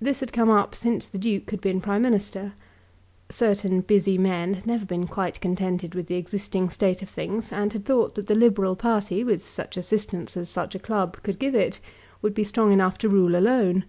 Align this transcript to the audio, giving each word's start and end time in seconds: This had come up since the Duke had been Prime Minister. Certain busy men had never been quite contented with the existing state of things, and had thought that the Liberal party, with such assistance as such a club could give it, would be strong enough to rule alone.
This 0.00 0.20
had 0.20 0.32
come 0.32 0.48
up 0.48 0.74
since 0.74 1.04
the 1.06 1.18
Duke 1.18 1.50
had 1.50 1.60
been 1.60 1.82
Prime 1.82 2.00
Minister. 2.00 2.54
Certain 3.28 3.82
busy 3.82 4.16
men 4.16 4.54
had 4.54 4.66
never 4.66 4.86
been 4.86 5.06
quite 5.06 5.42
contented 5.42 5.94
with 5.94 6.06
the 6.06 6.14
existing 6.14 6.70
state 6.70 7.02
of 7.02 7.10
things, 7.10 7.52
and 7.52 7.70
had 7.70 7.84
thought 7.84 8.14
that 8.14 8.28
the 8.28 8.34
Liberal 8.34 8.76
party, 8.76 9.22
with 9.22 9.46
such 9.46 9.76
assistance 9.76 10.38
as 10.38 10.48
such 10.48 10.74
a 10.74 10.78
club 10.78 11.22
could 11.22 11.38
give 11.38 11.54
it, 11.54 11.80
would 12.22 12.32
be 12.32 12.44
strong 12.44 12.72
enough 12.72 12.96
to 12.96 13.10
rule 13.10 13.36
alone. 13.36 13.84